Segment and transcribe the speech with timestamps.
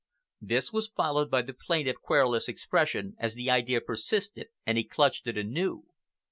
[0.41, 5.27] This was followed by the plaintive, querulous expression as the idea persisted and he clutched
[5.27, 5.85] it anew.